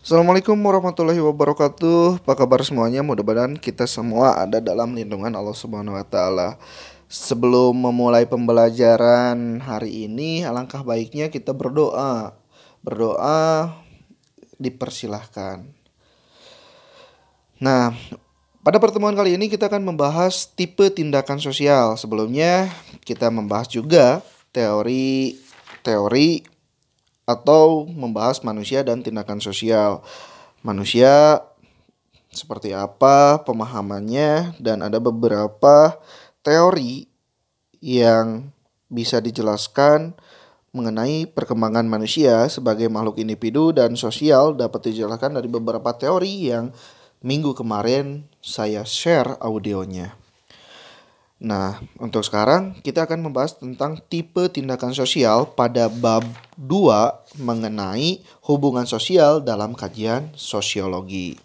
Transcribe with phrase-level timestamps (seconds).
[0.00, 2.24] Assalamualaikum warahmatullahi wabarakatuh.
[2.24, 3.04] Apa kabar semuanya?
[3.04, 6.56] Mudah-mudahan kita semua ada dalam lindungan Allah Subhanahu wa taala.
[7.04, 12.32] Sebelum memulai pembelajaran hari ini, alangkah baiknya kita berdoa.
[12.80, 13.76] Berdoa
[14.56, 15.68] dipersilahkan.
[17.60, 17.92] Nah,
[18.64, 22.00] pada pertemuan kali ini kita akan membahas tipe tindakan sosial.
[22.00, 22.72] Sebelumnya
[23.04, 25.36] kita membahas juga teori
[25.84, 26.59] teori
[27.30, 30.02] atau membahas manusia dan tindakan sosial.
[30.66, 31.40] Manusia
[32.30, 35.98] seperti apa pemahamannya dan ada beberapa
[36.42, 37.10] teori
[37.82, 38.50] yang
[38.90, 40.14] bisa dijelaskan
[40.70, 46.70] mengenai perkembangan manusia sebagai makhluk individu dan sosial dapat dijelaskan dari beberapa teori yang
[47.26, 50.14] minggu kemarin saya share audionya.
[51.40, 56.20] Nah, untuk sekarang kita akan membahas tentang tipe tindakan sosial pada bab
[56.60, 61.40] 2 mengenai hubungan sosial dalam kajian sosiologi.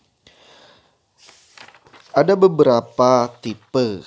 [2.11, 4.03] Ada beberapa tipe.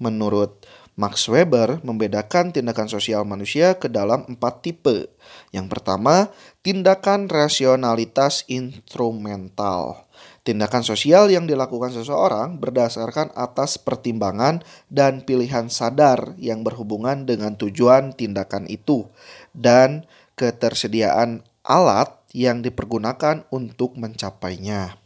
[0.00, 0.64] Menurut
[0.96, 5.12] Max Weber membedakan tindakan sosial manusia ke dalam empat tipe.
[5.52, 10.08] Yang pertama, tindakan rasionalitas instrumental.
[10.42, 18.10] Tindakan sosial yang dilakukan seseorang berdasarkan atas pertimbangan dan pilihan sadar yang berhubungan dengan tujuan
[18.10, 19.06] tindakan itu
[19.54, 20.02] dan
[20.34, 24.98] ketersediaan alat yang dipergunakan untuk mencapainya.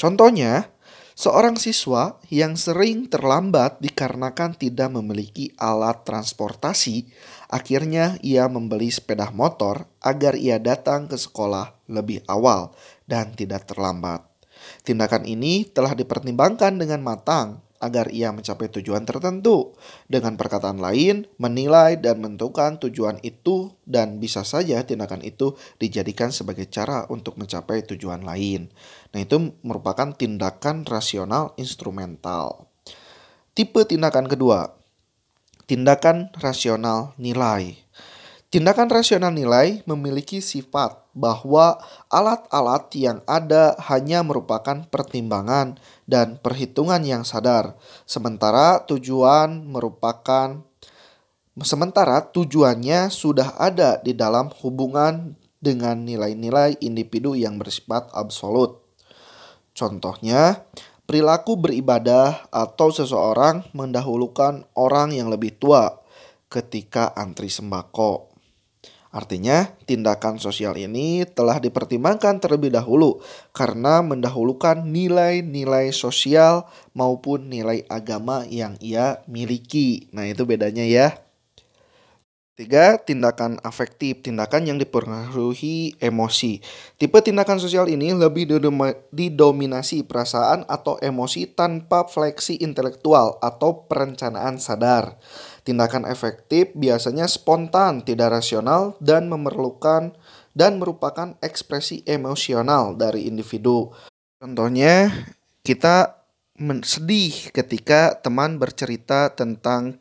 [0.00, 0.72] Contohnya,
[1.12, 7.04] seorang siswa yang sering terlambat dikarenakan tidak memiliki alat transportasi,
[7.52, 12.72] akhirnya ia membeli sepeda motor agar ia datang ke sekolah lebih awal
[13.04, 14.29] dan tidak terlambat.
[14.84, 19.72] Tindakan ini telah dipertimbangkan dengan matang agar ia mencapai tujuan tertentu.
[20.06, 26.68] Dengan perkataan lain, menilai dan menentukan tujuan itu dan bisa saja tindakan itu dijadikan sebagai
[26.68, 28.68] cara untuk mencapai tujuan lain.
[29.16, 32.68] Nah, itu merupakan tindakan rasional instrumental.
[33.56, 34.76] Tipe tindakan kedua,
[35.64, 37.80] tindakan rasional nilai.
[38.50, 41.78] Tindakan rasional nilai memiliki sifat bahwa
[42.10, 45.78] alat-alat yang ada hanya merupakan pertimbangan
[46.10, 47.78] dan perhitungan yang sadar,
[48.10, 50.66] sementara tujuan merupakan
[51.62, 58.82] sementara tujuannya sudah ada di dalam hubungan dengan nilai-nilai individu yang bersifat absolut.
[59.78, 60.66] Contohnya,
[61.06, 66.02] perilaku beribadah atau seseorang mendahulukan orang yang lebih tua
[66.50, 68.29] ketika antri sembako
[69.10, 73.18] Artinya, tindakan sosial ini telah dipertimbangkan terlebih dahulu
[73.50, 80.06] karena mendahulukan nilai-nilai sosial maupun nilai agama yang ia miliki.
[80.14, 81.18] Nah, itu bedanya ya.
[82.60, 86.60] Tiga, tindakan afektif, tindakan yang dipengaruhi emosi.
[87.00, 88.44] Tipe tindakan sosial ini lebih
[89.08, 95.16] didominasi perasaan atau emosi tanpa fleksi intelektual atau perencanaan sadar.
[95.64, 100.12] Tindakan efektif biasanya spontan, tidak rasional, dan memerlukan
[100.52, 103.88] dan merupakan ekspresi emosional dari individu.
[104.36, 105.08] Contohnya,
[105.64, 106.12] kita
[106.84, 109.96] sedih ketika teman bercerita tentang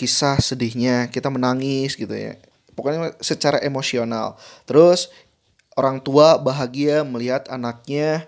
[0.00, 2.40] kisah sedihnya, kita menangis gitu ya.
[2.72, 4.40] Pokoknya secara emosional.
[4.64, 5.12] Terus
[5.76, 8.24] orang tua bahagia melihat anaknya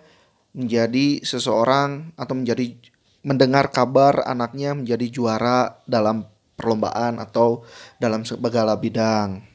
[0.53, 2.77] menjadi seseorang atau menjadi
[3.25, 6.29] mendengar kabar anaknya menjadi juara dalam
[6.61, 7.65] perlombaan atau
[7.97, 9.49] dalam segala bidang.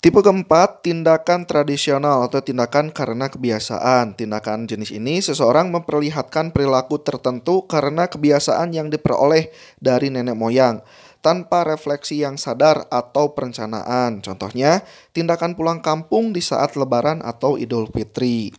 [0.00, 4.16] Tipe keempat, tindakan tradisional atau tindakan karena kebiasaan.
[4.16, 10.80] Tindakan jenis ini seseorang memperlihatkan perilaku tertentu karena kebiasaan yang diperoleh dari nenek moyang
[11.20, 14.24] tanpa refleksi yang sadar atau perencanaan.
[14.24, 18.52] Contohnya, tindakan pulang kampung di saat lebaran atau Idul Fitri.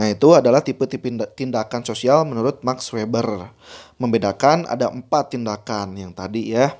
[0.00, 3.52] Nah, itu adalah tipe-tipe tindakan sosial menurut Max Weber.
[4.00, 6.76] Membedakan ada empat tindakan yang tadi ya.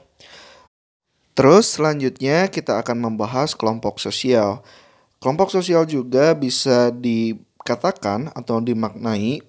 [1.37, 4.65] Terus selanjutnya kita akan membahas kelompok sosial.
[5.21, 9.45] Kelompok sosial juga bisa dikatakan atau dimaknai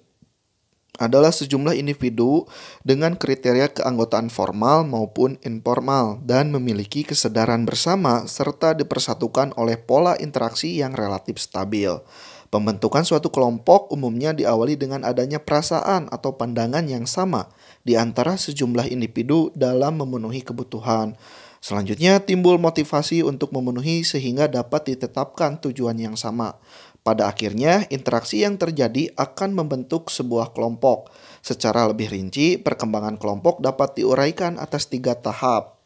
[0.98, 2.44] adalah sejumlah individu
[2.82, 10.76] dengan kriteria keanggotaan formal maupun informal dan memiliki kesadaran bersama serta dipersatukan oleh pola interaksi
[10.76, 11.94] yang relatif stabil.
[12.48, 17.52] Pembentukan suatu kelompok umumnya diawali dengan adanya perasaan atau pandangan yang sama
[17.84, 21.14] di antara sejumlah individu dalam memenuhi kebutuhan.
[21.58, 26.56] Selanjutnya timbul motivasi untuk memenuhi sehingga dapat ditetapkan tujuan yang sama.
[27.08, 31.08] Pada akhirnya, interaksi yang terjadi akan membentuk sebuah kelompok.
[31.40, 35.80] Secara lebih rinci, perkembangan kelompok dapat diuraikan atas tiga tahap.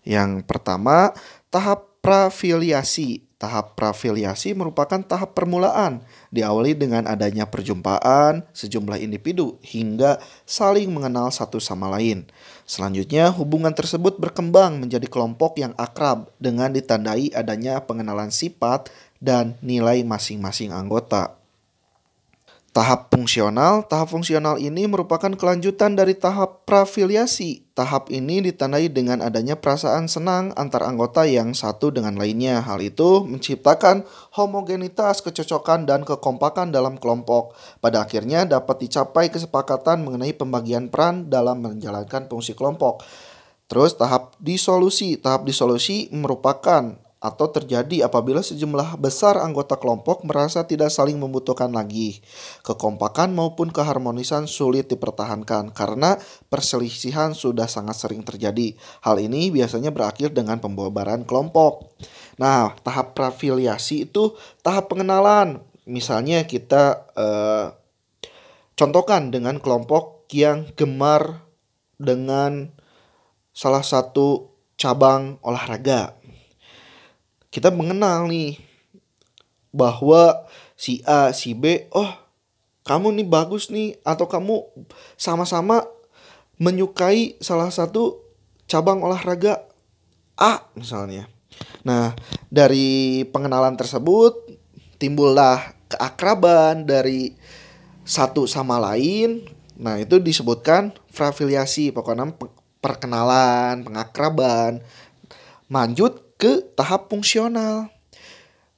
[0.00, 1.12] Yang pertama,
[1.52, 6.00] tahap prafiliasi Tahap prafiliasi merupakan tahap permulaan,
[6.32, 10.16] diawali dengan adanya perjumpaan sejumlah individu hingga
[10.48, 12.24] saling mengenal satu sama lain.
[12.64, 18.88] Selanjutnya, hubungan tersebut berkembang menjadi kelompok yang akrab dengan ditandai adanya pengenalan sifat
[19.22, 21.38] dan nilai masing-masing anggota.
[22.74, 27.62] Tahap fungsional, tahap fungsional ini merupakan kelanjutan dari tahap prafiliasi.
[27.70, 32.58] Tahap ini ditandai dengan adanya perasaan senang antar anggota yang satu dengan lainnya.
[32.66, 34.02] Hal itu menciptakan
[34.34, 37.54] homogenitas, kecocokan, dan kekompakan dalam kelompok.
[37.78, 43.06] Pada akhirnya dapat dicapai kesepakatan mengenai pembagian peran dalam menjalankan fungsi kelompok.
[43.70, 45.14] Terus tahap disolusi.
[45.14, 52.20] Tahap disolusi merupakan atau terjadi apabila sejumlah besar anggota kelompok merasa tidak saling membutuhkan lagi.
[52.60, 56.20] Kekompakan maupun keharmonisan sulit dipertahankan karena
[56.52, 58.76] perselisihan sudah sangat sering terjadi.
[59.00, 61.96] Hal ini biasanya berakhir dengan pembubaran kelompok.
[62.36, 65.64] Nah, tahap prafiliasi itu tahap pengenalan.
[65.88, 67.66] Misalnya kita eh,
[68.76, 71.40] contohkan dengan kelompok yang gemar
[71.96, 72.68] dengan
[73.56, 76.18] salah satu cabang olahraga
[77.54, 78.58] kita mengenal nih
[79.70, 82.10] bahwa si A, si B, oh
[82.82, 84.66] kamu nih bagus nih atau kamu
[85.14, 85.86] sama-sama
[86.58, 88.26] menyukai salah satu
[88.66, 89.70] cabang olahraga
[90.34, 91.30] A misalnya.
[91.86, 92.18] Nah,
[92.50, 94.34] dari pengenalan tersebut
[94.98, 97.38] timbullah keakraban dari
[98.02, 99.46] satu sama lain.
[99.78, 102.34] Nah, itu disebutkan frafiliasi, pokoknya
[102.82, 104.82] perkenalan, pengakraban.
[105.70, 107.90] Lanjut ke tahap fungsional.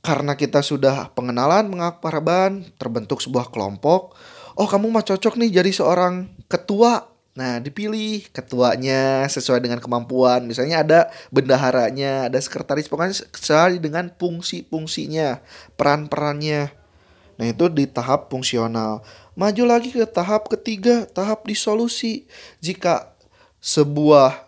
[0.06, 4.14] Karena kita sudah pengenalan, mengakraban, terbentuk sebuah kelompok.
[4.54, 7.10] Oh, kamu mah cocok nih jadi seorang ketua.
[7.36, 10.46] Nah, dipilih ketuanya sesuai dengan kemampuan.
[10.46, 15.44] Misalnya ada bendaharanya, ada sekretaris, pokoknya sesuai dengan fungsi-fungsinya,
[15.76, 16.72] peran-perannya.
[17.36, 19.04] Nah, itu di tahap fungsional.
[19.36, 22.24] Maju lagi ke tahap ketiga, tahap disolusi.
[22.64, 23.12] Jika
[23.60, 24.45] sebuah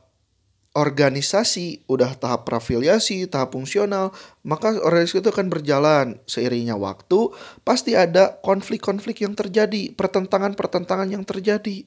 [0.78, 4.14] organisasi udah tahap prafiliasi, tahap fungsional,
[4.46, 7.34] maka organisasi itu akan berjalan seiringnya waktu,
[7.66, 11.82] pasti ada konflik-konflik yang terjadi, pertentangan-pertentangan yang terjadi.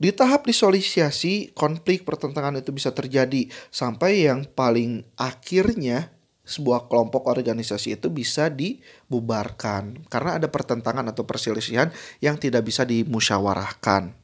[0.00, 6.14] Di tahap disolisiasi, konflik pertentangan itu bisa terjadi sampai yang paling akhirnya
[6.46, 14.19] sebuah kelompok organisasi itu bisa dibubarkan karena ada pertentangan atau perselisihan yang tidak bisa dimusyawarahkan.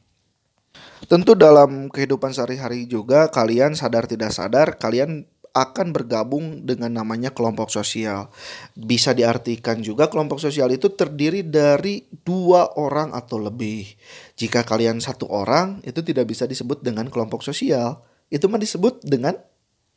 [1.05, 7.69] Tentu dalam kehidupan sehari-hari juga kalian sadar tidak sadar kalian akan bergabung dengan namanya kelompok
[7.69, 8.29] sosial.
[8.73, 13.89] Bisa diartikan juga kelompok sosial itu terdiri dari dua orang atau lebih.
[14.37, 18.01] Jika kalian satu orang itu tidak bisa disebut dengan kelompok sosial.
[18.29, 19.37] Itu mah disebut dengan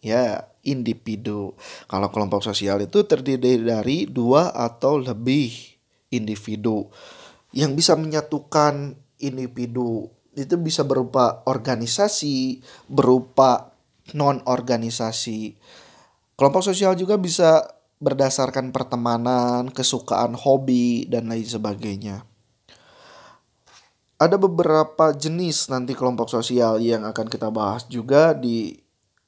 [0.00, 1.52] ya individu.
[1.88, 5.52] Kalau kelompok sosial itu terdiri dari dua atau lebih
[6.08, 6.88] individu
[7.52, 10.08] yang bisa menyatukan individu
[10.44, 13.76] itu bisa berupa organisasi, berupa
[14.16, 15.54] non-organisasi.
[16.34, 17.68] Kelompok sosial juga bisa
[18.00, 22.24] berdasarkan pertemanan, kesukaan, hobi, dan lain sebagainya.
[24.20, 28.76] Ada beberapa jenis nanti kelompok sosial yang akan kita bahas juga di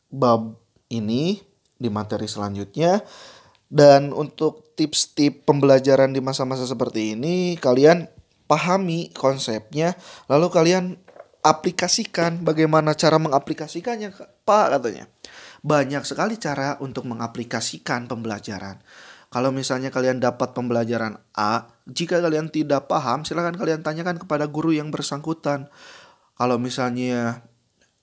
[0.09, 0.57] bab
[0.93, 1.41] ini,
[1.77, 3.01] di materi selanjutnya.
[3.73, 8.05] Dan untuk tips-tips pembelajaran di masa-masa seperti ini, kalian
[8.47, 9.95] pahami konsepnya,
[10.27, 10.99] lalu kalian
[11.43, 14.15] aplikasikan bagaimana cara mengaplikasikannya,
[14.47, 15.11] Pak katanya.
[15.63, 18.83] Banyak sekali cara untuk mengaplikasikan pembelajaran.
[19.33, 24.77] Kalau misalnya kalian dapat pembelajaran A, jika kalian tidak paham, silahkan kalian tanyakan kepada guru
[24.77, 25.73] yang bersangkutan.
[26.37, 27.41] Kalau misalnya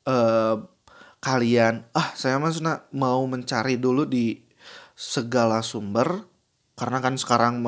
[0.09, 0.55] eh,
[1.19, 4.41] kalian, ah saya maksudnya mau mencari dulu di
[4.95, 6.27] segala sumber,
[6.75, 7.63] karena kan sekarang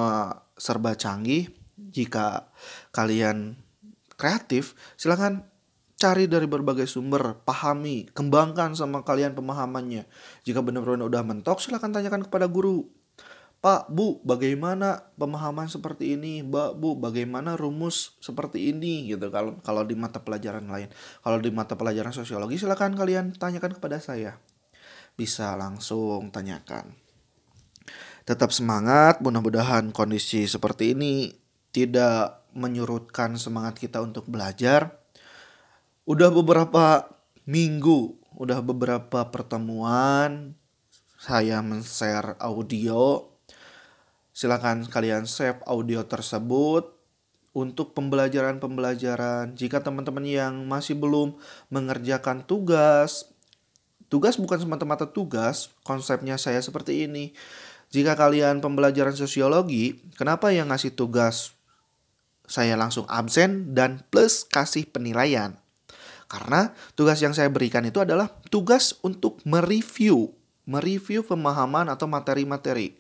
[0.55, 2.50] serba canggih, jika
[2.91, 3.59] kalian
[4.19, 5.47] kreatif, silahkan
[6.01, 10.09] cari dari berbagai sumber, pahami, kembangkan sama kalian pemahamannya.
[10.41, 12.89] Jika benar-benar udah mentok, silahkan tanyakan kepada guru.
[13.61, 16.41] Pak, Bu, bagaimana pemahaman seperti ini?
[16.41, 19.05] Mbak, Bu, bagaimana rumus seperti ini?
[19.05, 20.89] Gitu kalau kalau di mata pelajaran lain.
[21.21, 24.41] Kalau di mata pelajaran sosiologi silahkan kalian tanyakan kepada saya.
[25.13, 26.97] Bisa langsung tanyakan.
[28.25, 31.29] Tetap semangat, mudah-mudahan kondisi seperti ini
[31.69, 34.99] tidak menyurutkan semangat kita untuk belajar.
[36.07, 37.07] Udah beberapa
[37.45, 40.55] minggu, udah beberapa pertemuan
[41.21, 43.29] saya men-share audio.
[44.33, 46.97] Silakan kalian save audio tersebut
[47.51, 49.53] untuk pembelajaran-pembelajaran.
[49.53, 51.37] Jika teman-teman yang masih belum
[51.69, 53.29] mengerjakan tugas,
[54.07, 57.35] tugas bukan semata-mata tugas, konsepnya saya seperti ini
[57.91, 61.51] Jika kalian pembelajaran sosiologi, kenapa yang ngasih tugas
[62.51, 65.55] saya langsung absen dan plus kasih penilaian?
[66.27, 70.31] Karena tugas yang saya berikan itu adalah tugas untuk mereview,
[70.67, 72.99] mereview pemahaman atau materi-materi.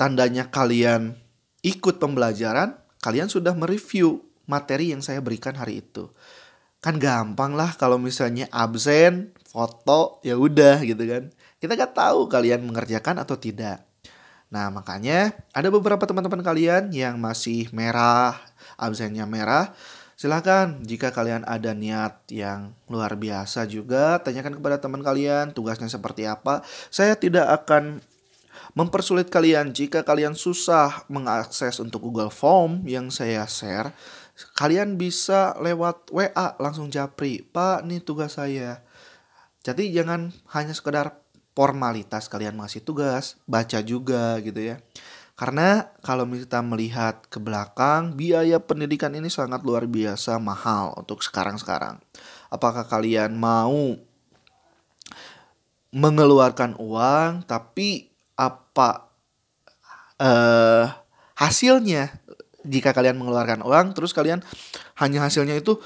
[0.00, 1.16] Tandanya kalian
[1.60, 6.08] ikut pembelajaran, kalian sudah mereview materi yang saya berikan hari itu.
[6.82, 11.30] Kan gampang lah kalau misalnya absen, foto, ya udah gitu kan.
[11.62, 13.91] Kita gak tahu kalian mengerjakan atau tidak.
[14.52, 18.36] Nah, makanya ada beberapa teman-teman kalian yang masih merah,
[18.76, 19.72] absennya merah.
[20.12, 26.28] Silahkan jika kalian ada niat yang luar biasa juga, tanyakan kepada teman kalian tugasnya seperti
[26.28, 26.60] apa.
[26.92, 28.04] Saya tidak akan
[28.76, 33.96] mempersulit kalian jika kalian susah mengakses untuk Google Form yang saya share.
[34.52, 38.84] Kalian bisa lewat WA langsung japri, Pak, nih tugas saya.
[39.64, 41.21] Jadi jangan hanya sekedar
[41.52, 44.80] formalitas kalian masih tugas, baca juga gitu ya.
[45.32, 51.98] Karena kalau kita melihat ke belakang, biaya pendidikan ini sangat luar biasa mahal untuk sekarang-sekarang.
[52.52, 53.96] Apakah kalian mau
[55.92, 59.12] mengeluarkan uang tapi apa
[60.16, 60.88] eh
[61.36, 62.08] hasilnya
[62.64, 64.40] jika kalian mengeluarkan uang terus kalian
[64.96, 65.76] hanya hasilnya itu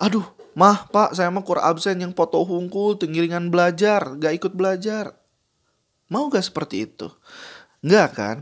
[0.00, 5.16] aduh Mah, pak, saya mau kur absen yang foto hungkul, tinggiringan belajar, gak ikut belajar.
[6.12, 7.08] Mau gak seperti itu?
[7.80, 8.36] Enggak kan?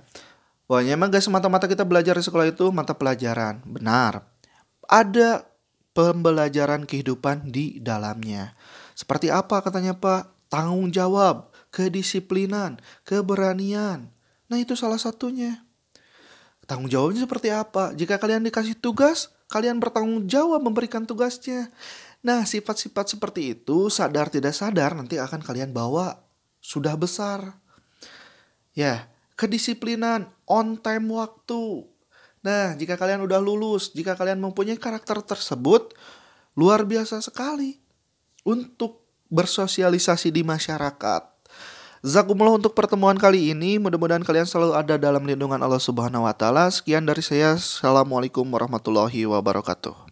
[0.67, 3.63] Pokoknya emang gak semata-mata kita belajar di sekolah itu mata pelajaran.
[3.63, 4.27] Benar.
[4.91, 5.47] Ada
[5.95, 8.59] pembelajaran kehidupan di dalamnya.
[8.99, 10.51] Seperti apa katanya Pak?
[10.51, 14.11] Tanggung jawab, kedisiplinan, keberanian.
[14.51, 15.63] Nah itu salah satunya.
[16.67, 17.95] Tanggung jawabnya seperti apa?
[17.95, 21.69] Jika kalian dikasih tugas, kalian bertanggung jawab memberikan tugasnya.
[22.23, 26.23] Nah, sifat-sifat seperti itu sadar tidak sadar nanti akan kalian bawa
[26.63, 27.59] sudah besar.
[28.71, 31.85] Ya, kedisiplinan, on time waktu.
[32.41, 35.93] Nah, jika kalian udah lulus, jika kalian mempunyai karakter tersebut,
[36.57, 37.83] luar biasa sekali
[38.47, 41.23] untuk bersosialisasi di masyarakat.
[42.01, 43.77] Zakumullah untuk pertemuan kali ini.
[43.77, 46.73] Mudah-mudahan kalian selalu ada dalam lindungan Allah Subhanahu wa taala.
[46.73, 47.61] Sekian dari saya.
[47.61, 50.10] Assalamualaikum warahmatullahi wabarakatuh.